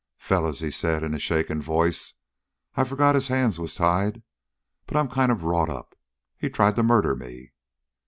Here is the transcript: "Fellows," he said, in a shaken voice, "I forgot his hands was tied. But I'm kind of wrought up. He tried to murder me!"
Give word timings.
"Fellows," 0.17 0.61
he 0.61 0.71
said, 0.71 1.03
in 1.03 1.13
a 1.13 1.19
shaken 1.19 1.61
voice, 1.61 2.15
"I 2.75 2.85
forgot 2.85 3.13
his 3.13 3.27
hands 3.27 3.59
was 3.59 3.75
tied. 3.75 4.23
But 4.87 4.97
I'm 4.97 5.07
kind 5.07 5.31
of 5.31 5.43
wrought 5.43 5.69
up. 5.69 5.95
He 6.39 6.49
tried 6.49 6.75
to 6.77 6.81
murder 6.81 7.15
me!" 7.15 7.51